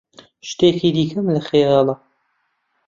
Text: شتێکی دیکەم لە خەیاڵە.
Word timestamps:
شتێکی 0.49 0.89
دیکەم 0.97 1.27
لە 1.35 1.41
خەیاڵە. 1.47 1.95